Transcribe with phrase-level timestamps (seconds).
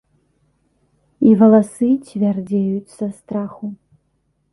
[1.31, 3.65] І валасы цвярдзеюць са страху.